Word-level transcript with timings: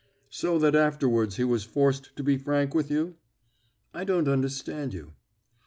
"So 0.31 0.57
that 0.57 0.75
afterwards 0.75 1.35
he 1.35 1.43
was 1.43 1.63
forced 1.63 2.15
to 2.15 2.23
be 2.23 2.35
frank 2.35 2.73
with 2.73 2.89
you?" 2.89 3.17
"I 3.93 4.03
don't 4.03 4.27
understand 4.27 4.95
you." 4.95 5.13